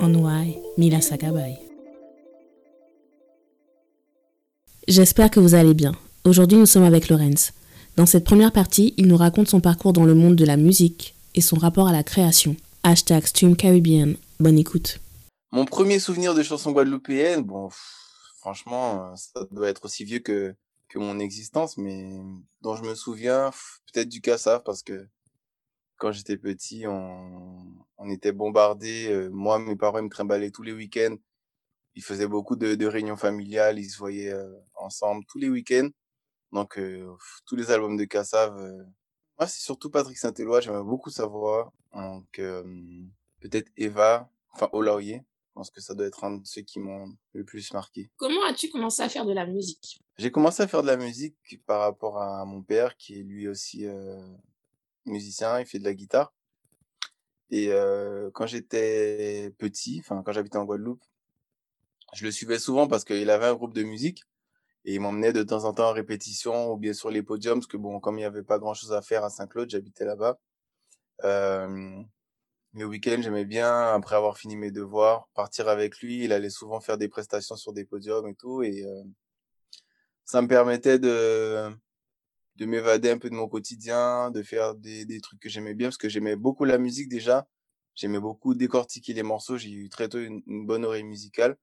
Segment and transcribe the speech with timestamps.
[0.00, 0.98] Mila
[4.88, 5.92] J'espère que vous allez bien.
[6.24, 7.52] Aujourd'hui, nous sommes avec Lorenz.
[7.96, 11.14] Dans cette première partie, il nous raconte son parcours dans le monde de la musique
[11.34, 12.56] et son rapport à la création.
[12.82, 14.16] Hashtag Stream Caribbean.
[14.40, 14.98] Bonne écoute.
[15.52, 17.68] Mon premier souvenir de chanson guadeloupéenne, bon,
[18.38, 20.54] franchement, ça doit être aussi vieux que,
[20.88, 22.18] que mon existence, mais
[22.62, 23.50] dont je me souviens,
[23.92, 25.06] peut-être du Kassav, parce que
[26.02, 27.62] quand j'étais petit, on,
[27.96, 29.06] on était bombardés.
[29.08, 31.14] Euh, moi, mes parents ils me trimballaient tous les week-ends.
[31.94, 33.78] Ils faisaient beaucoup de, de réunions familiales.
[33.78, 35.90] Ils se voyaient euh, ensemble tous les week-ends.
[36.50, 37.08] Donc, euh,
[37.46, 38.52] tous les albums de Kassav.
[39.38, 40.60] Moi, c'est surtout Patrick Saint-Éloi.
[40.60, 41.72] J'aimais beaucoup sa voix.
[41.94, 42.32] Donc,
[43.40, 45.20] peut-être Eva, enfin Olaoye.
[45.20, 48.10] Je pense que ça doit être un de ceux qui m'ont le plus marqué.
[48.16, 50.02] Comment as-tu commencé à faire de la musique?
[50.18, 53.46] J'ai commencé à faire de la musique par rapport à mon père, qui est lui
[53.46, 53.86] aussi
[55.06, 56.32] musicien, il fait de la guitare.
[57.50, 61.04] Et euh, quand j'étais petit, enfin quand j'habitais en Guadeloupe,
[62.14, 64.22] je le suivais souvent parce qu'il avait un groupe de musique
[64.84, 67.66] et il m'emmenait de temps en temps en répétition ou bien sur les podiums parce
[67.66, 70.38] que bon, comme il n'y avait pas grand chose à faire à Saint-Claude, j'habitais là-bas.
[71.24, 72.02] Euh,
[72.74, 76.24] le week-end, j'aimais bien, après avoir fini mes devoirs, partir avec lui.
[76.24, 78.62] Il allait souvent faire des prestations sur des podiums et tout.
[78.62, 79.02] Et euh,
[80.24, 81.70] ça me permettait de,
[82.56, 85.88] de m'évader un peu de mon quotidien, de faire des, des trucs que j'aimais bien,
[85.88, 87.46] parce que j'aimais beaucoup la musique déjà.
[87.94, 89.58] J'aimais beaucoup décortiquer les morceaux.
[89.58, 91.56] J'ai eu très tôt une, bonne oreille musicale.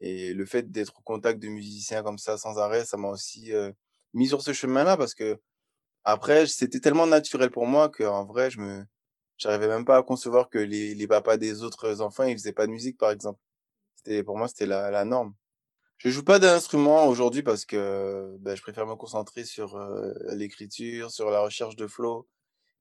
[0.00, 3.52] Et le fait d'être au contact de musiciens comme ça sans arrêt, ça m'a aussi
[3.52, 3.72] euh,
[4.14, 5.40] mis sur ce chemin-là parce que
[6.04, 8.84] après, c'était tellement naturel pour moi qu'en vrai, je me,
[9.36, 12.66] j'arrivais même pas à concevoir que les, les papas des autres enfants, ils faisaient pas
[12.66, 13.40] de musique, par exemple.
[13.96, 15.34] C'était, pour moi, c'était la, la norme.
[16.00, 21.10] Je joue pas d'instrument aujourd'hui parce que ben, je préfère me concentrer sur euh, l'écriture,
[21.10, 22.26] sur la recherche de flow,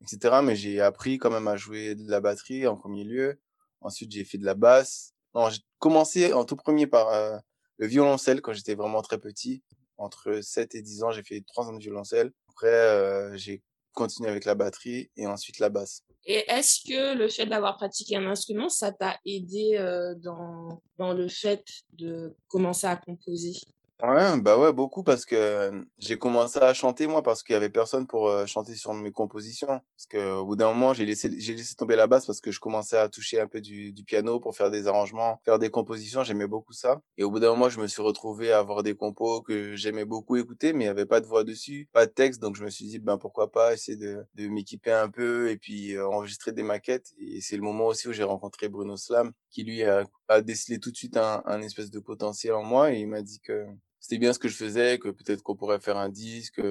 [0.02, 0.38] etc.
[0.41, 3.38] Mais j'ai appris quand même à jouer de la batterie en premier lieu.
[3.81, 5.16] Ensuite, j'ai fait de la basse.
[5.35, 7.38] Non, j'ai commencé en tout premier par euh,
[7.78, 9.63] le violoncelle quand j'étais vraiment très petit.
[9.97, 12.31] Entre 7 et 10 ans, j'ai fait 3 ans de violoncelle.
[12.47, 13.62] Après, euh, j'ai
[13.94, 16.04] continué avec la batterie et ensuite la basse.
[16.26, 21.14] Et est-ce que le fait d'avoir pratiqué un instrument, ça t'a aidé euh, dans, dans
[21.14, 21.64] le fait
[21.94, 23.54] de commencer à composer?
[24.02, 27.70] Ouais, bah ouais, beaucoup parce que j'ai commencé à chanter moi parce qu'il y avait
[27.70, 29.68] personne pour chanter sur mes compositions.
[29.68, 32.50] Parce que au bout d'un moment, j'ai laissé j'ai laissé tomber la basse parce que
[32.50, 35.70] je commençais à toucher un peu du, du piano pour faire des arrangements, faire des
[35.70, 37.02] compositions, j'aimais beaucoup ça.
[37.18, 40.06] Et au bout d'un moment, je me suis retrouvé à avoir des compos que j'aimais
[40.06, 42.64] beaucoup écouter, mais il y avait pas de voix dessus, pas de texte, donc je
[42.64, 46.54] me suis dit ben pourquoi pas essayer de, de m'équiper un peu et puis enregistrer
[46.54, 47.12] des maquettes.
[47.20, 50.80] Et c'est le moment aussi où j'ai rencontré Bruno Slam, qui lui a, a décelé
[50.80, 53.66] tout de suite un, un espèce de potentiel en moi et il m'a dit que
[54.00, 56.62] c'était bien ce que je faisais, que peut-être qu'on pourrait faire un disque,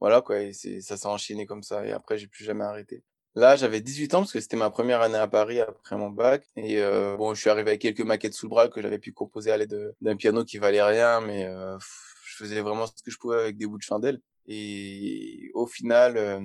[0.00, 0.40] voilà quoi.
[0.40, 1.84] Et c'est, ça s'est enchaîné comme ça.
[1.86, 3.02] Et après, j'ai plus jamais arrêté.
[3.34, 6.44] Là, j'avais 18 ans parce que c'était ma première année à Paris après mon bac.
[6.56, 9.12] Et euh, bon, je suis arrivé avec quelques maquettes sous le bras que j'avais pu
[9.12, 11.78] composer à l'aide d'un piano qui valait rien, mais euh,
[12.24, 14.20] je faisais vraiment ce que je pouvais avec des bouts de chandelle.
[14.48, 16.40] Et au final, euh,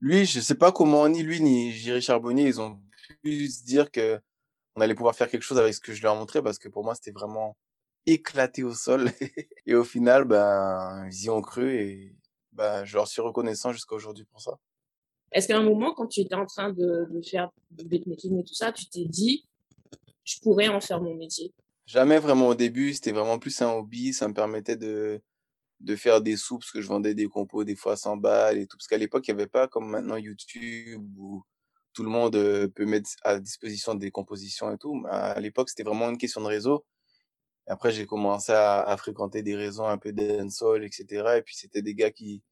[0.00, 2.80] lui, je sais pas comment ni lui ni Jiry Charbonnier, ils ont
[3.22, 4.18] pu se dire que
[4.74, 6.82] on allait pouvoir faire quelque chose avec ce que je leur montrais parce que pour
[6.82, 7.56] moi, c'était vraiment
[8.06, 9.10] éclaté au sol.
[9.66, 12.16] et au final, ben, ils y ont cru et
[12.52, 14.58] ben, je leur suis reconnaissant jusqu'à aujourd'hui pour ça.
[15.32, 18.44] Est-ce qu'à un moment, quand tu étais en train de, de faire du beatmaking et
[18.44, 19.48] tout ça, tu t'es dit,
[20.24, 21.54] je pourrais en faire mon métier?
[21.86, 25.22] Jamais vraiment au début, c'était vraiment plus un hobby, ça me permettait de,
[25.80, 28.58] de faire des sous parce que je vendais des compos des fois à 100 balles
[28.58, 28.76] et tout.
[28.76, 31.42] Parce qu'à l'époque, il n'y avait pas comme maintenant YouTube où
[31.92, 35.02] tout le monde euh, peut mettre à disposition des compositions et tout.
[35.08, 36.84] À l'époque, c'était vraiment une question de réseau.
[37.66, 41.36] Après, j'ai commencé à, à, fréquenter des réseaux un peu dancehall, etc.
[41.38, 42.42] Et puis, c'était des gars qui...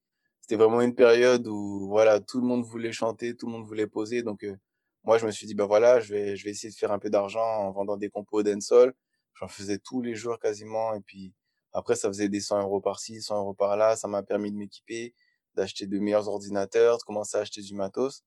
[0.42, 3.86] C'était vraiment une période où, voilà, tout le monde voulait chanter, tout le monde voulait
[3.86, 4.22] poser.
[4.22, 4.56] Donc, euh,
[5.04, 6.98] moi, je me suis dit, bah voilà, je vais, je vais essayer de faire un
[6.98, 8.94] peu d'argent en vendant des compos dancehall.
[9.34, 10.94] J'en faisais tous les jours quasiment.
[10.94, 11.32] Et puis,
[11.72, 13.96] après, ça faisait des 100 euros par-ci, 100 euros par-là.
[13.96, 15.14] Ça m'a permis de m'équiper,
[15.54, 18.24] d'acheter de meilleurs ordinateurs, de commencer à acheter du matos.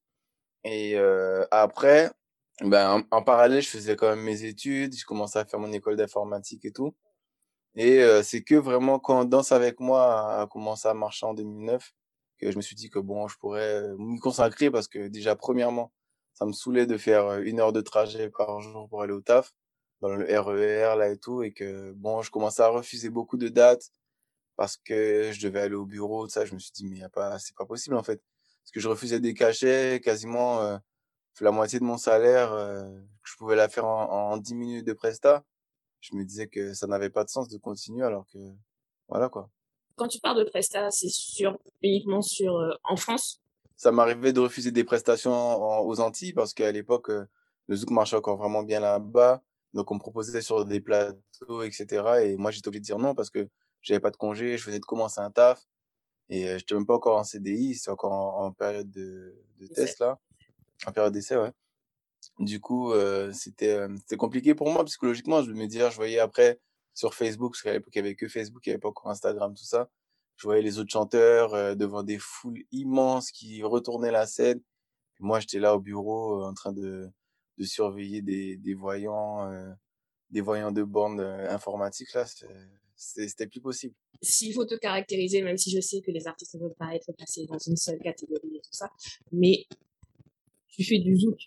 [0.63, 2.11] Et euh, après,
[2.61, 5.95] ben, en, parallèle, je faisais quand même mes études, je commençais à faire mon école
[5.95, 6.95] d'informatique et tout.
[7.75, 11.93] Et euh, c'est que vraiment quand Danse avec moi a commencé à marcher en 2009
[12.39, 15.35] que je me suis dit que bon, je pourrais euh, m'y consacrer parce que déjà,
[15.35, 15.91] premièrement,
[16.33, 19.21] ça me saoulait de faire euh, une heure de trajet par jour pour aller au
[19.21, 19.53] taf.
[20.01, 23.49] dans le RER là et tout et que bon, je commençais à refuser beaucoup de
[23.49, 23.91] dates
[24.57, 26.45] parce que je devais aller au bureau, tout ça.
[26.45, 28.21] Je me suis dit: «Mais y a pas c'est pas possible, en fait».
[28.63, 30.79] Parce que je refusais des cachets quasiment, heu,
[31.41, 34.93] la moitié de mon salaire, heu, je pouvais la faire en en 10 minutes de
[34.93, 35.43] prestat.
[36.01, 38.39] Je me disais que ça n'avait pas de sens de continuer alors que
[39.07, 39.49] voilà, quoi.
[39.95, 43.41] Quand tu parles de prestat, c'est sur uniquement sur, heu, en France?
[43.75, 47.27] Ça m'arrivait de refuser des prestations en aux Antilles parce qu'à l'époque, heu,
[47.67, 49.41] le zouk marchait encore vraiment bien là-bas.
[49.73, 52.99] Donc on me proposait sur des plateaux et cetera et moi j'étais obligé de dire
[52.99, 53.49] non parce que
[53.81, 55.63] j'avais pas de congé, je venais de commencer un taf
[56.29, 59.67] et heu, j'étais même pas encore en CDI, c'était encore en en période de de
[59.67, 60.19] test là,
[60.87, 61.51] en période d'essai, ouais.
[62.39, 65.43] Du coup, heu, c'était, hem, c'était compliqué pour moi psychologiquement.
[65.43, 66.59] Je me dire je voyais après
[66.93, 69.09] sur Facebook, parce qu'à l'époque il y avait que Facebook, il y avait pas encore
[69.11, 69.89] Instagram, tout ça.
[70.37, 74.61] Je voyais les autres chanteurs, heu, devant des foules immenses qui retournaient la scène.
[75.19, 77.09] Moi, j'étais là au bureau, en train de
[77.59, 79.73] de surveiller des des voyants, heu,
[80.31, 82.25] des voyants de bornes, heu, informatiques là,
[82.97, 83.95] c'était plus possible.
[84.21, 87.11] S'il faut te caractériser, même si je sais que les artistes ne veulent pas être
[87.17, 88.89] placés dans une seule catégorie et tout ça,
[89.31, 89.65] mais
[90.73, 91.39] tu fais du zouk.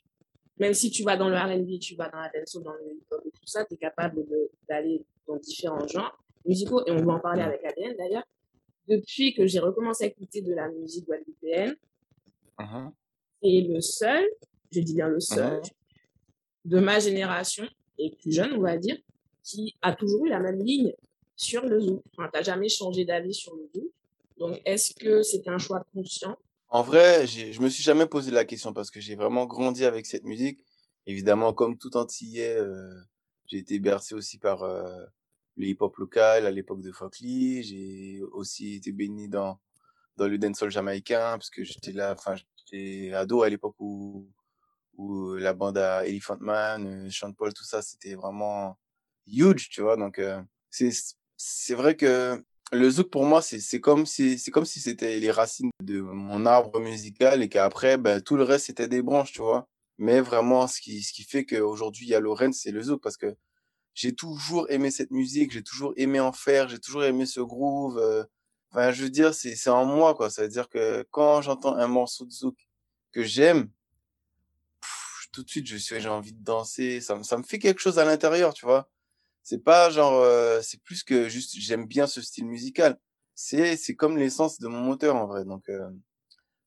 [0.58, 3.22] Même si tu vas dans le R&B, tu vas dans la dancehall, dans le hip-hop
[3.26, 4.24] et tout ça, tu es capable
[4.68, 8.24] d'aller dans différents genres musicaux et on va en parler avec Adrien d'ailleurs.
[8.88, 11.74] Depuis que j'ai recommencé à écouter de la musique guadeloupéenne,
[12.58, 12.88] Mmh
[13.42, 14.24] et le seul,
[14.72, 15.70] je dis bien le seul, Mmh
[16.64, 17.64] de ma génération
[17.96, 18.96] et plus jeune, on va dire,
[19.44, 20.92] qui a toujours eu la même ligne
[21.36, 22.02] sur le zouk.
[22.12, 23.90] Enfin, t'as jamais changé d'avis sur le zouk.
[24.38, 26.36] Donc, est-ce que c'était un choix conscient
[26.76, 30.04] En vrai, je me suis jamais posé la question parce que j'ai vraiment grandi avec
[30.04, 30.60] cette musique.
[31.06, 32.90] Évidemment, comme tout antillais, heu,
[33.46, 35.06] j'ai été bercé aussi par, heu,
[35.56, 37.62] le hip-hop local à l'époque de Fock Lee.
[37.62, 39.58] J'ai aussi été baigné dans
[40.18, 44.28] dans le dancehall jamaïcain parce que j'étais là enfin, j'étais ado à l'époque où
[44.96, 48.78] où la bande à Elephant Man, heu, Sean Paul, tout ça, c'était vraiment
[49.26, 49.96] huge, tu vois?
[49.96, 50.38] Donc, heu,
[50.70, 50.90] c'est
[51.36, 55.30] c'est vrai que le zouk pour moi, c'est comme si c'est comme si c'était les
[55.30, 59.40] racines de mon arbre musical et qu'après, bah, tout le reste, c'était des branches, tu
[59.42, 59.68] vois?
[59.98, 63.02] Mais vraiment, ce qui ce qui fait qu'aujourd'hui, il y a Lorraine, c'est le zouk
[63.02, 63.36] parce que
[63.94, 67.98] j'ai toujours aimé cette musique, j'ai toujours aimé en faire, j'ai toujours aimé ce groove,
[67.98, 68.26] heu,
[68.72, 70.30] enfin, je veux dire, c'est c'est en moi, quoi.
[70.30, 72.56] Ça veut dire que quand j'entends un morceau de zouk
[73.12, 73.70] que j'aime,
[75.32, 77.80] tout de suite, je suis j'ai envie de danser, ça me ça me fait quelque
[77.80, 78.88] chose à l'intérieur, tu vois?
[79.48, 82.98] C'est pas genre, heu, c'est plus que juste j'aime bien ce style musical.
[83.36, 85.80] C'est c'est comme l'essence de mon moteur en vrai, donc heu,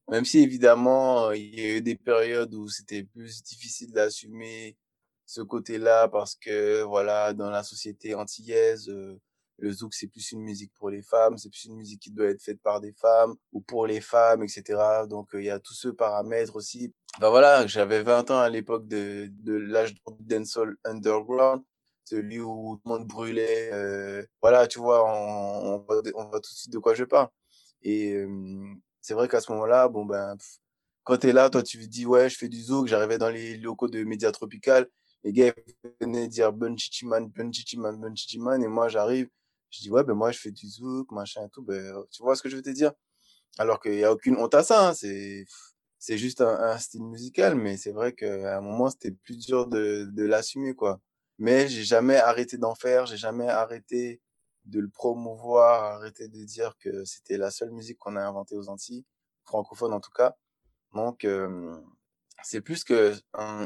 [0.09, 4.77] même si évidemment, heu, il y a eu des périodes où c'était plus difficile d'assumer
[5.25, 9.19] ce côté-là parce que voilà, dans la société antillaise, heu,
[9.59, 12.27] le zouk, c'est plus une musique pour les femmes, c'est plus une musique qui doit
[12.29, 15.49] être faite par des femmes ou pour les femmes et cetera, donc heu, il y
[15.51, 16.93] a tout ce paramètre aussi.
[17.19, 21.63] Bah, voilà, j'avais 20 ans à l'époque de de l'âge dancehall underground,
[22.09, 25.05] celui où tout le monde brûlait, heu, voilà, tu vois?
[25.05, 27.29] On on voit on voit tout de suite de quoi je parle
[27.83, 30.35] et hem, c'est vrai qu'à ce moment-là, bon, ben,
[31.03, 32.87] quand tu es là, toi, tu dis: «Ouais, je fais du zouk».
[32.87, 34.87] J'arrivais dans les locaux de Média Tropical,
[35.23, 35.53] les gars
[36.01, 39.29] venaient dire: «Bun Chichi Man, Bun Chichi Man, Bun Chichi Man» et moi j'arrive,
[39.71, 42.35] je dis: «Ouais, ben, moi je fais du zouk, machin et tout», ben, tu vois
[42.35, 42.93] ce que je veux te dire?
[43.57, 45.45] Alors qu'il y a aucune honte à ça, hein, c'est
[45.99, 49.67] c'est juste un un style musical, mais c'est vrai qu'à un moment, c'était plus dur
[49.67, 51.01] de de l'assumer, quoi.
[51.39, 54.21] Mais j'ai jamais arrêté d'en faire, j'ai jamais arrêté
[54.65, 58.69] de le promouvoir, arrêté de dire que c'était la seule musique qu'on a inventée aux
[58.69, 59.05] Antilles,
[59.45, 60.35] francophones en tout cas.
[60.93, 61.81] Donc hem,
[62.43, 63.13] c'est plus qu'un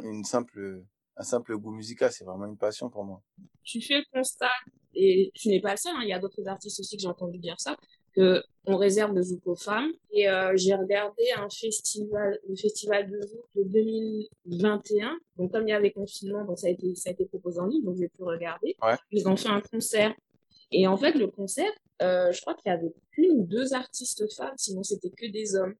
[0.04, 0.84] une simple,
[1.18, 3.22] un simple goût musical, c'est vraiment une passion pour moi.
[3.64, 4.52] Tu fais le constat,
[4.94, 7.08] et tu n'es pas le seul, hein, il y a d'autres artistes aussi que j'ai
[7.08, 7.76] entendu dire ça,
[8.16, 9.92] que on réserve le zouk aux femmes.
[10.12, 15.18] Et euh, j'ai regardé un festival, le festival de zouk de 2021.
[15.38, 17.66] Donc comme il y avait confinement, donc ça a été ça a été proposé en
[17.68, 18.76] ligne, donc j'ai pu regarder.
[18.82, 18.96] Ouais.
[19.12, 20.14] Ils ont fait un concert.
[20.72, 24.32] Et en fait, le concert, euh, je crois qu'il y avait une ou deux artistes
[24.34, 25.76] femmes, sinon c'était que des hommes.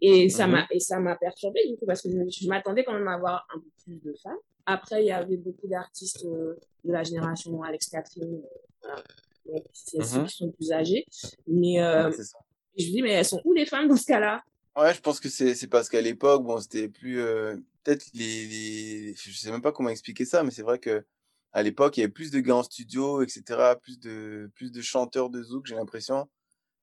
[0.00, 0.52] Et ça Mhm.
[0.52, 3.14] m'a et ça m'a perturbée du coup parce que je, je m'attendais quand même à
[3.14, 4.38] avoir un peu plus de femmes.
[4.66, 9.02] Après, il y avait beaucoup d'artistes euh, de la génération Alex Catherine, euh, voilà.
[9.46, 10.26] Donc c'est ceux Mhm.
[10.26, 11.04] qui sont plus âgés.
[11.46, 12.38] Mais euh, Ouais, c'est ça.
[12.76, 14.42] je me dis, mais elles sont où les femmes dans ce cas-là?
[14.76, 19.14] Ouais, je pense que c'est parce qu'à l'époque, bon, c'était plus, heu, peut-être les les
[19.16, 21.04] je sais même pas comment expliquer ça, mais c'est vrai que
[21.52, 24.70] à l'époque, il y avait plus de gars en studio et cetera, plus de plus
[24.70, 26.28] de chanteurs de zouk, j'ai l'impression.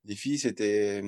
[0.05, 1.03] Les filles, c'était,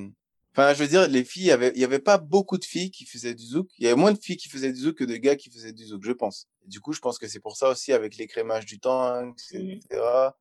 [0.53, 2.65] enfin, je veux dire, les filles, il y avait il y avait pas beaucoup de
[2.65, 3.69] filles qui faisaient du zouk.
[3.79, 5.73] Il y avait moins de filles qui faisaient du zouk que de gars qui faisaient
[5.73, 6.47] du zouk, je pense.
[6.65, 9.33] Et du coup, je pense que c'est pour ça aussi avec l'écrémage du temps, et
[9.37, 10.37] cetera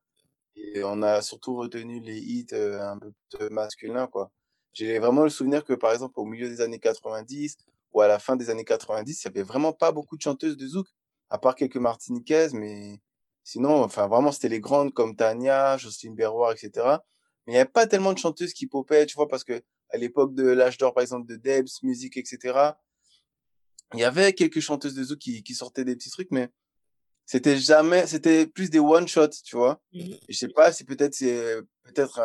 [0.75, 4.31] et on a surtout retenu les hits, un peu masculins, quoi.
[4.73, 7.57] J'ai vraiment le souvenir que, par exemple, au milieu des années 90
[7.91, 10.57] ou à la fin des années 90, il y avait vraiment pas beaucoup de chanteuses
[10.57, 10.87] de zouk,
[11.29, 12.99] à part quelques martiniquaises, mais
[13.51, 16.71] Sinon, enfin, vraiment, c'était les grandes comme Tania, Jocelyne Berroir, etc.
[17.47, 19.97] Mais il n'y avait pas tellement de chanteuses qui popaient, tu vois, parce que à
[19.97, 22.73] l'époque de l'âge d'or, par exemple, de Debs, musique, etc.,
[23.95, 26.49] il y avait quelques chanteuses de zouk qui, qui sortaient des petits trucs, mais
[27.29, 29.79] c'était jamais, c'était plus des one shot, tu vois.
[29.93, 32.19] Mmh et je sais pas, c'est peut-être, c'est peut-être,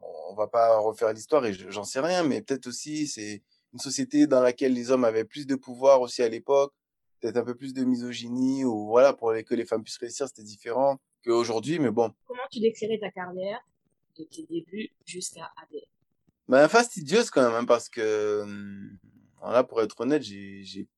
[0.00, 3.78] bon, on va pas refaire l'histoire et j'en sais rien, mais peut-être aussi c'est une
[3.78, 6.72] société dans laquelle les hommes avaient plus de pouvoir aussi à l'époque,
[7.20, 10.42] peut-être un peu plus de misogynie ou voilà pour que les femmes puissent réussir, c'était
[10.42, 12.12] différent qu'aujourd'hui, mais bon.
[12.26, 13.60] Comment tu décrirais ta carrière
[14.18, 15.84] de tes débuts jusqu'à ADN?
[16.48, 18.98] Ben fastidieuse quand même, hein, parce que hum,
[19.40, 20.88] là pour être honnête, j'ai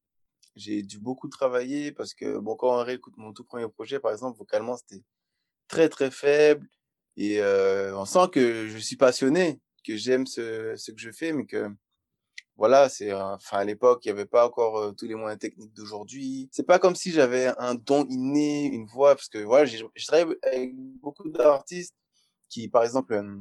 [0.56, 4.12] j'ai dû beaucoup travailler parce que bon quand on réécoute mon tout premier projet par
[4.12, 5.02] exemple vocalement c'était
[5.68, 6.66] très très faible
[7.16, 11.32] et euh, on sent que je suis passionné, que j'aime ce, ce que je fais,
[11.32, 11.70] mais que
[12.56, 15.72] voilà, c'est enfin à l'époque il y avait pas encore euh, tous les moyens techniques
[15.74, 16.48] d'aujourd'hui.
[16.52, 20.36] C'est pas comme si j'avais un don inné, une voix, parce que voilà, je travaille
[20.42, 21.94] avec beaucoup d'artistes
[22.48, 23.40] qui, par exemple, euh,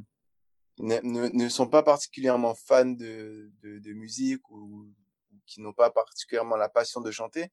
[0.78, 4.86] ne, ne, sont pas particulièrement fans de, de, de musique ou,
[5.46, 7.50] qui n'ont pas particulièrement la passion de chanter.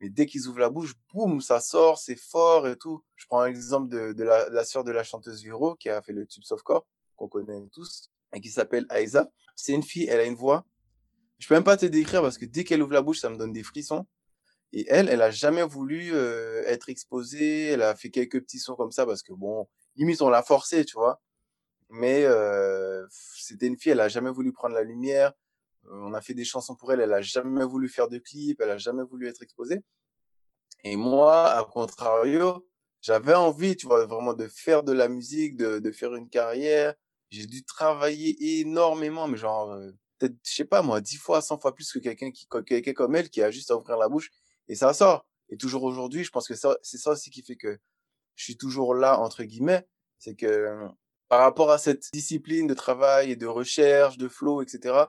[0.00, 3.04] Mais dès qu'ils ouvrent la bouche, boum, ça sort, c'est fort et tout.
[3.16, 6.26] Je prends l'exemple de, de la, sœur de la chanteuse Viro qui a fait le
[6.26, 6.86] tube Softcore,
[7.16, 9.30] qu'on connaît tous, et qui s'appelle Aiza.
[9.56, 10.64] C'est une fille, elle a une voix.
[11.38, 13.36] Je peux même pas te décrire parce que dès qu'elle ouvre la bouche, ça me
[13.36, 14.06] donne des frissons.
[14.72, 17.66] Et elle, elle a jamais voulu euh, être exposée.
[17.66, 20.84] Elle a fait quelques petits sons comme ça parce que bon, limite on l'a forcée,
[20.84, 21.20] tu vois.
[21.90, 25.32] Mais euh, c'était une fille, elle a jamais voulu prendre la lumière.
[25.86, 28.60] Euh, on a fait des chansons pour elle, elle a jamais voulu faire de clips,
[28.60, 29.80] elle a jamais voulu être exposée.
[30.84, 32.66] Et moi, à contrario,
[33.00, 36.94] j'avais envie, tu vois, vraiment de faire de la musique, de, de faire une carrière.
[37.30, 41.58] J'ai dû travailler énormément, mais genre, euh, peut-être, je sais pas moi, dix fois, cent
[41.58, 44.30] fois plus que quelqu'un qui, quelqu'un comme elle qui a juste à ouvrir la bouche
[44.68, 45.26] et ça sort.
[45.50, 47.78] Et toujours aujourd'hui, je pense que c'est ça aussi qui fait que
[48.36, 49.86] je suis toujours là, entre guillemets.
[50.18, 50.88] C'est que
[51.28, 55.04] par rapport à cette discipline de travail et de recherche, de flow, etc.,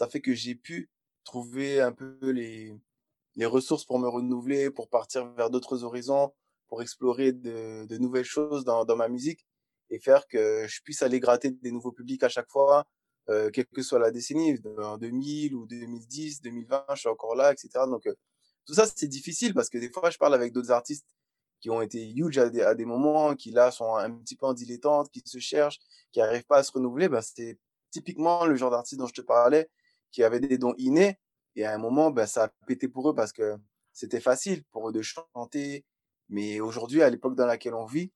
[0.00, 0.88] ça fait que j'ai pu
[1.24, 2.74] trouver un peu les,
[3.36, 6.32] les ressources pour me renouveler, pour partir vers d'autres horizons,
[6.68, 9.46] pour explorer de, de nouvelles choses dans, dans ma musique
[9.90, 12.86] et faire que je puisse aller gratter des nouveaux publics à chaque fois,
[13.28, 17.52] euh, quelle que soit la décennie, en 2000 ou 2010, 2020, je suis encore là,
[17.52, 17.68] etc.
[17.86, 18.14] Donc, euh,
[18.64, 21.04] tout ça, c'est difficile parce que des fois, je parle avec d'autres artistes
[21.60, 24.46] qui ont été huge à des, à des moments, qui là sont un petit peu
[24.46, 25.78] en dilettante, qui se cherchent,
[26.10, 27.10] qui n'arrivent pas à se renouveler.
[27.10, 27.58] Ben, c'était
[27.90, 29.68] typiquement le genre d'artiste dont je te parlais,
[30.10, 31.18] qui avait des dons innés.
[31.56, 33.56] Et à un moment, ben, ça a pété pour eux parce que
[33.92, 35.84] c'était facile pour eux de chanter.
[36.28, 38.12] Mais aujourd'hui, à l'époque dans laquelle on vit,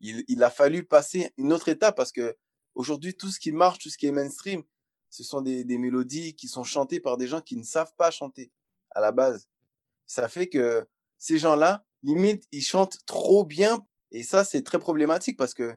[0.00, 2.36] il, il a fallu passer une autre étape parce que
[2.74, 4.62] aujourd'hui, tout ce qui marche, tout ce qui est mainstream,
[5.10, 8.10] ce sont des, des mélodies qui sont chantées par des gens qui ne savent pas
[8.10, 8.50] chanter
[8.90, 9.48] à la base.
[10.06, 10.86] Ça fait que
[11.18, 13.86] ces gens-là, limite, ils chantent trop bien.
[14.10, 15.74] Et ça, c'est très problématique parce que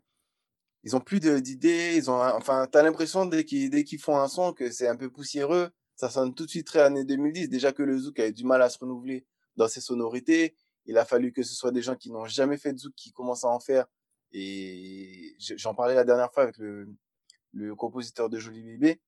[0.86, 4.27] ils ont plus d'idées, ils ont, enfin, t'as l'impression dès qu'ils, dès qu'ils font un
[4.27, 7.50] son que c'est un peu poussiéreux, ça sonne tout de suite très années 2010.
[7.50, 9.25] Déjà que le zouk avait du mal à se renouveler
[9.56, 10.56] dans ses sonorités.
[10.86, 13.12] Il a fallu que ce soit des gens qui n'ont jamais fait de zouk qui
[13.12, 13.88] commencent à en faire.
[14.32, 16.88] Et j'en parlais la dernière fois avec le,
[17.54, 19.01] le compositeur de Joli Bébé.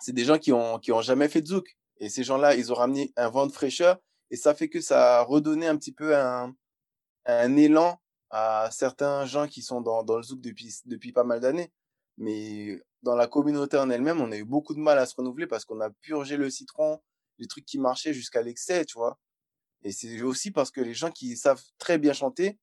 [0.00, 1.76] C'est des gens qui ont, qui ont jamais fait de zouk.
[1.98, 3.98] Et ces gens-là, ils ont ramené un vent de fraîcheur.
[4.30, 6.54] Et ça fait que ça a redonné un petit peu un,
[7.26, 8.00] un élan
[8.38, 11.72] à certains gens qui sont dans, le zouk depuis, pas mal d'années.
[12.18, 15.46] Mais dans la communauté en elle-même, on a eu beaucoup de mal à se renouveler
[15.46, 17.00] parce qu'on a purgé le citron,
[17.38, 19.18] les trucs qui marchaient jusqu'à l'excès, tu vois.
[19.84, 22.58] Et c'est aussi parce que les gens qui savent très bien chanter,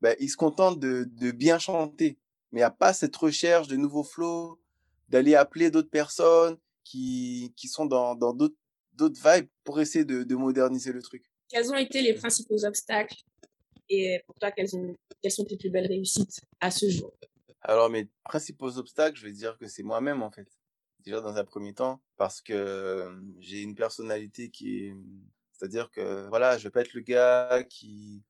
[0.00, 2.18] ben, ils se contentent de, bien chanter.
[2.50, 4.58] Mais il n'y a pas cette recherche de nouveaux flows,
[5.10, 8.56] d'aller appeler d'autres personnes qui, sont dans d'autres
[8.98, 11.30] vibes pour essayer de moderniser le truc.
[11.50, 13.22] Quels ont été les principaux obstacles?
[13.88, 17.12] Et pour toi, quelles, ont, quelles sont tes plus belles réussites à ce jour?
[17.60, 20.48] Alors, mes principaux obstacles, je vais dire que c'est moi-même, en fait.
[21.00, 24.94] Déjà, dans un premier temps, parce que j'ai une personnalité qui est...
[25.52, 28.24] C'est-à-dire que, voilà, je vais pas être le gars qui,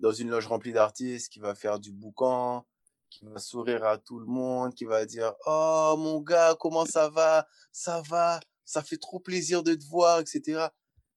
[0.00, 2.66] dans une loge remplie d'artistes, qui va faire du boucan,
[3.10, 7.08] qui va sourire à tout le monde, qui va dire «Oh, mon gars, comment ça
[7.10, 7.46] va?
[7.72, 8.40] Ça va?
[8.64, 10.68] Ça fait trop plaisir de te voir, etc.»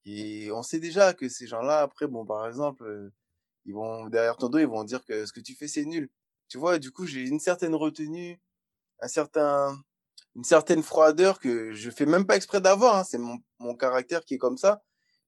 [0.06, 3.14] Et on sait déjà que ces gens-là, après, bon, par exemple, euh,
[3.66, 6.10] ils vont derrière ton dos, ils vont dire que ce que tu fais c'est nul.
[6.48, 8.40] Tu vois, du coup, j'ai une certaine retenue,
[9.02, 9.78] un certain
[10.36, 13.04] une certaine froideur que je fais même pas exprès d'avoir, hein.
[13.04, 14.82] c'est mon, mon caractère qui est comme ça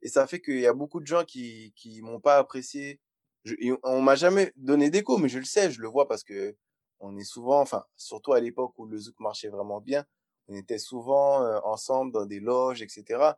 [0.03, 2.99] et ça fait qu'il y a beaucoup de gens qui qui m'ont pas apprécié.
[3.45, 6.55] Je, on m'a jamais donné d'écho, mais je le sais, je le vois parce que
[6.99, 10.05] on est souvent, enfin surtout à l'époque où le zouk marchait vraiment bien,
[10.47, 13.33] on était souvent euh, ensemble dans des loges, etc.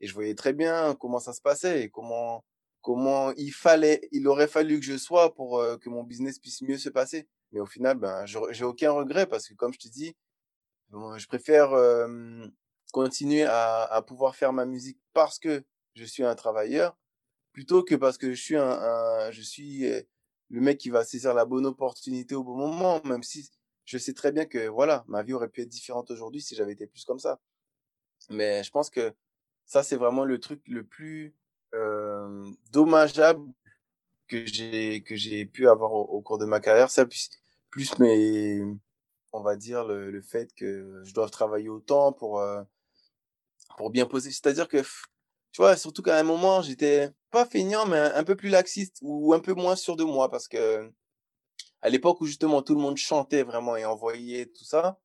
[0.00, 2.44] Et je voyais très bien comment ça se passait et comment
[2.82, 6.62] comment il fallait, il aurait fallu que je sois pour euh, que mon business puisse
[6.62, 7.28] mieux se passer.
[7.52, 10.14] Mais au final, ben, j'ai aucun regret parce que comme je te dis,
[10.92, 11.74] je préfère
[12.90, 16.96] continuer à, pouvoir faire ma musique parce que je suis un travailleur
[17.52, 20.02] plutôt que parce que je suis un, un je suis euh,
[20.50, 23.50] le mec qui va saisir la bonne opportunité au bon moment, même si
[23.84, 26.72] je sais très bien que voilà, ma vie aurait pu être différente aujourd'hui si j'avais
[26.72, 27.40] été plus comme ça.
[28.28, 29.12] Mais je pense que
[29.66, 31.34] ça, c'est vraiment le truc le plus
[31.74, 33.52] euh, dommageable
[34.28, 36.90] que j'ai que j'ai pu avoir au, cours de ma carrière.
[36.90, 37.30] Ça, plus,
[37.70, 38.60] plus mais
[39.32, 42.62] on va dire le, le fait que je dois travailler autant pour euh,
[43.76, 44.30] pour bien poser.
[44.30, 44.78] C'est-à-dire que
[45.52, 49.34] tu vois, surtout qu'à un moment, j'étais pas feignant, mais un, peu plus laxiste ou
[49.34, 50.92] un peu moins sûr de moi parce que
[51.82, 55.00] à l'époque où justement tout le monde chantait vraiment et envoyait tout ça,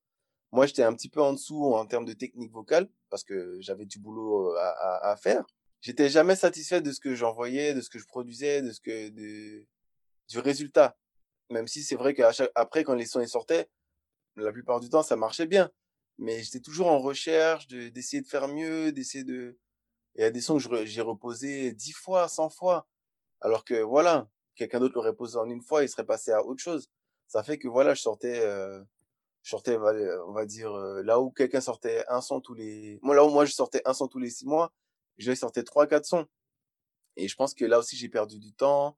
[0.52, 3.86] moi j'étais un petit peu en dessous en termes de technique vocale parce que j'avais
[3.86, 5.46] du boulot à, à, à faire.
[5.82, 9.10] J'étais jamais satisfait de ce que j'envoyais, de ce que je produisais, de ce que
[9.10, 9.66] de,
[10.30, 10.98] du résultat.
[11.50, 13.70] Même si c'est vrai qu'après quand les sons sortaient,
[14.36, 15.72] la plupart du temps ça marchait bien,
[16.18, 19.58] mais j'étais toujours en recherche de d'essayer de faire mieux, d'essayer de
[20.16, 22.88] il y a des sons que j'ai reposé dix fois, cent fois.
[23.42, 26.64] Alors que voilà, quelqu'un d'autre l'aurait posé en une fois, il serait passé à autre
[26.64, 26.90] chose.
[27.28, 28.82] Ça fait que voilà, je sortais, euh,
[29.44, 33.14] je sortais, on va dire, euh, là où quelqu'un sortait un son tous les, moi
[33.16, 34.72] là où moi je sortais un son tous les six mois,
[35.18, 36.26] je sortais trois, quatre sons.
[37.18, 38.98] Et je pense que là aussi j'ai perdu du temps,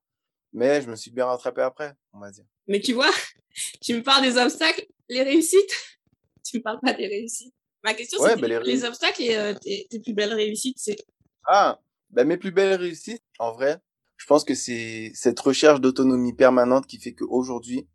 [0.54, 2.46] mais je me suis bien rattrapé après, on va dire.
[2.68, 3.12] Mais tu vois,
[3.82, 6.00] tu me parles des obstacles, les réussites,
[6.44, 7.54] tu me parles pas des réussites.
[7.84, 8.84] Ma question, c'est ben, les...
[8.84, 10.98] obstacles et euh, tes, plus belles réussites, c'est...
[11.46, 13.80] Ah, ben mes plus belles réussites, en vrai,
[14.18, 17.88] je pense que c'est cette recherche d'autonomie permanente qui fait qu'aujourd'hui,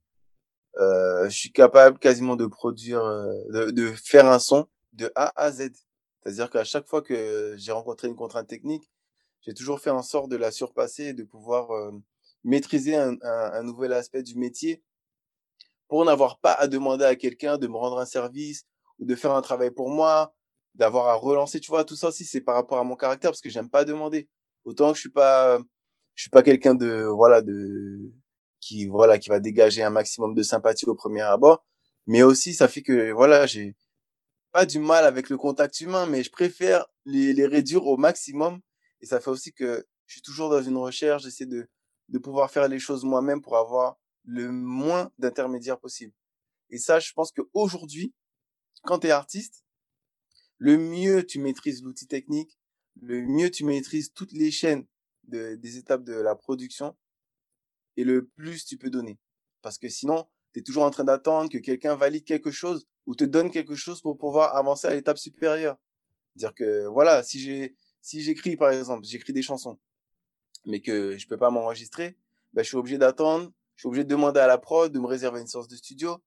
[0.78, 5.32] euh, je suis capable quasiment de produire, euh, de, de faire un son de A
[5.36, 5.70] à Z.
[6.22, 8.90] C'est-à-dire qu'à chaque fois que j'ai rencontré une contrainte technique,
[9.40, 11.90] j'ai toujours fait en sorte de la surpasser et de pouvoir euh,
[12.44, 14.82] maîtriser un, un, un, nouvel aspect du métier
[15.88, 18.66] pour n'avoir pas à demander à quelqu'un de me rendre un service
[19.04, 20.34] de faire un travail pour moi,
[20.74, 23.40] d'avoir à relancer, tu vois, tout ça aussi, c'est par rapport à mon caractère, parce
[23.40, 24.28] que j'aime pas demander.
[24.64, 25.58] Autant que je suis pas,
[26.14, 28.12] je suis pas quelqu'un de, voilà, de,
[28.60, 31.64] qui, voilà, qui va dégager un maximum de sympathie au premier abord,
[32.06, 33.76] mais aussi, ça fait que, voilà, j'ai
[34.52, 38.60] pas du mal avec le contact humain, mais je préfère les, les réduire au maximum,
[39.00, 41.68] et ça fait aussi que je suis toujours dans une recherche, j'essaie de,
[42.08, 46.12] de pouvoir faire les choses moi-même pour avoir le moins d'intermédiaires possible.
[46.70, 48.14] Et ça, je pense qu'aujourd'hui,
[48.82, 49.64] quand tu es artiste,
[50.58, 52.58] le mieux tu maîtrises l'outil technique,
[53.00, 54.86] le mieux tu maîtrises toutes les chaînes
[55.24, 56.96] de, des étapes de la production
[57.96, 59.18] et le plus tu peux donner.
[59.62, 63.14] Parce que sinon, tu es toujours en train d'attendre que quelqu'un valide quelque chose ou
[63.14, 65.76] te donne quelque chose pour pouvoir avancer à l'étape supérieure.
[66.36, 69.78] Dire que voilà, si j'ai si j'écris par exemple, j'écris des chansons
[70.66, 72.16] mais que je peux pas m'enregistrer,
[72.52, 75.06] ben je suis obligé d'attendre, je suis obligé de demander à la prod de me
[75.06, 76.22] réserver une source de studio.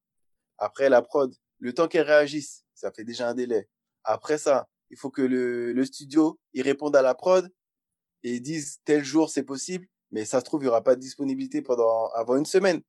[0.58, 3.68] Après la prod, le temps qu'elle réagisse, ça fait déjà un délai.
[4.04, 7.52] Après ça, il faut que le, le studio, il réponde à la prod
[8.24, 11.02] et dise tel jour c'est possible, mais ça se trouve, il y aura pas de
[11.02, 12.82] disponibilité pendant, avant une semaine.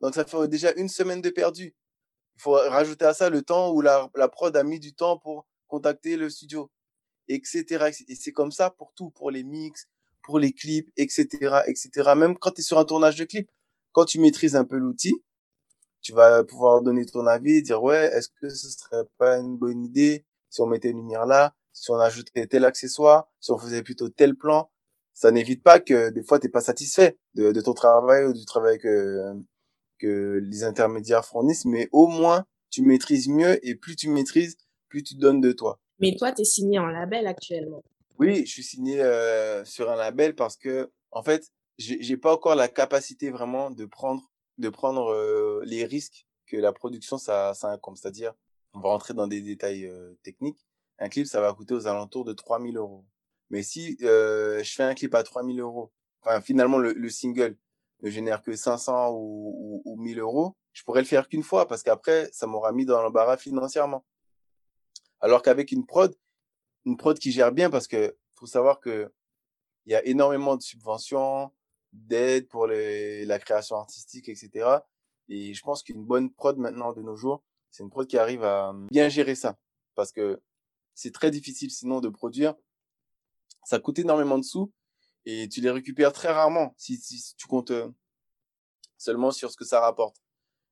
[0.00, 1.74] Donc ça fait déjà une semaine de perdu.
[2.36, 5.46] Il faut rajouter à ça le temps où la, prod a mis du temps pour
[5.68, 6.70] contacter le studio,
[7.28, 7.90] etc.
[8.08, 9.88] Et c'est comme ça pour tout, pour les mix,
[10.22, 11.90] pour les clips, etc., etc.
[12.16, 13.50] Même quand tu es sur un tournage de clip,
[13.92, 15.22] quand tu maîtrises un peu l'outil,
[16.04, 19.82] tu vas pouvoir donner ton avis, dire ouais, est-ce que ce serait pas une bonne
[19.82, 23.82] idée si on mettait une lumière là, si on ajoutait tel accessoire, si on faisait
[23.82, 24.70] plutôt tel plan?
[25.14, 28.78] Ça n'évite pas que des fois t'es pas satisfait de, ton travail ou du travail
[28.78, 29.32] que
[29.98, 34.56] que les intermédiaires fournissent, mais au moins tu maîtrises mieux et plus tu maîtrises,
[34.88, 35.78] plus tu donnes de toi.
[36.00, 37.82] Mais toi, tu es signé en label actuellement.
[38.18, 42.54] Oui, je suis signé euh, sur un label parce que en fait, j'ai pas encore
[42.54, 44.22] la capacité vraiment de prendre
[44.58, 47.96] de prendre euh, les risques que la production ça, ça incombe.
[47.96, 48.34] C'est-à-dire,
[48.72, 50.64] on va rentrer dans des détails euh, techniques.
[50.98, 53.04] Un clip, ça va coûter aux alentours de 3000 euros.
[53.50, 57.56] Mais si euh, je fais un clip à 3000 euros, enfin finalement le, le single
[58.04, 61.66] ne génère que 500 ou, ou, ou 1000 euros, je pourrais le faire qu'une fois
[61.66, 64.04] parce qu'après, ça m'aura mis dans l'embarras financièrement.
[65.20, 66.14] Alors qu'avec une prod,
[66.84, 69.10] une prod qui gère bien parce que faut savoir que
[69.86, 71.52] il y a énormément de subventions,
[71.92, 74.78] d'aide pour la création artistique, etc.
[75.28, 78.44] Et je pense qu'une bonne prod maintenant de nos jours, c'est une prod qui arrive
[78.44, 79.56] à bien gérer ça.
[79.94, 80.40] Parce que
[80.94, 82.54] c'est très difficile sinon de produire.
[83.64, 84.72] Ça coûte énormément de sous
[85.26, 87.90] et tu les récupères très rarement si, si, tu comptes euh,
[88.98, 90.16] seulement sur ce que ça rapporte.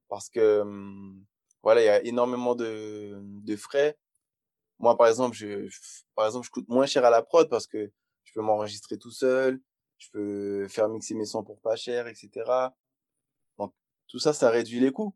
[0.09, 1.25] Parce que hum,
[1.63, 3.99] voilà, il y a énormément de, de frais.
[4.79, 5.69] Moi, par exemple, je,
[6.15, 7.91] par exemple, je coûte moins cher à la prod parce que
[8.25, 9.61] je peux m'enregistrer tout seul,
[9.99, 12.31] je peux faire mixer mes sons pour pas cher, etc.
[13.59, 13.73] Donc,
[14.09, 15.15] tout ça, ça réduit les coûts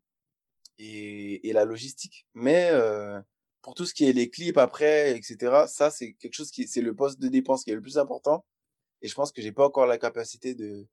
[0.79, 2.27] et, et la logistique.
[2.35, 3.21] Mais euh,
[3.63, 6.83] pour tout ce qui est les clips après, etc., ça, c'est quelque chose qui, c'est
[6.83, 8.45] le poste de dépense qui est le plus important.
[9.03, 10.87] Et je pense que j'ai pas encore la capacité de,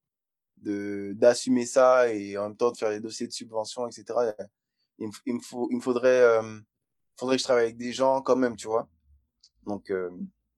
[0.57, 4.05] de, d'assumer ça et en même temps de faire des dossiers de subvention, etc.
[4.99, 6.59] Il me, il me faut, il me faudrait, euh,
[7.17, 8.87] faudrait que je travaille avec des gens quand même, tu vois.
[9.65, 10.09] Donc, euh,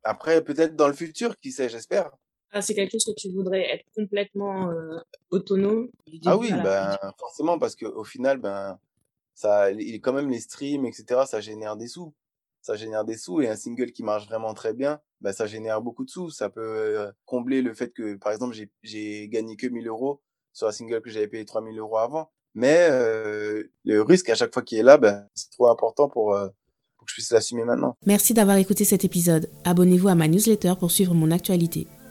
[0.04, 2.12] après, peut-être dans le futur, qui sait, j'espère.
[2.52, 4.98] Ah, c'est quelque chose que tu voudrais être complètement euh,
[5.30, 5.90] autonome.
[6.26, 8.80] Ah oui, ben, forcément, parce qu'au final, ben,
[9.34, 9.70] ça,
[10.02, 12.14] quand même les streams, etc., ça génère des sous.
[12.66, 15.84] Ça génère des sous et un single qui marche vraiment très bien, ben, ça génère
[15.84, 16.32] beaucoup de sous.
[16.32, 20.66] Ça peut euh, combler le fait que, par exemple, j'ai gagné que 1000 euros sur
[20.66, 22.32] un single que j'avais payé 3000 euros avant.
[22.56, 26.34] Mais euh, le risque à chaque fois qu'il est là, ben, c'est trop important pour,
[26.34, 26.48] euh,
[26.98, 27.98] pour que je puisse l'assumer maintenant.
[28.08, 29.48] Merci d'avoir écouté cet épisode.
[29.64, 31.86] Abonnez-vous à ma newsletter pour suivre mon actualité.